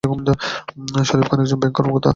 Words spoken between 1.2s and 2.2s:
খান একজন ব্যাংক কর্মকর্তা।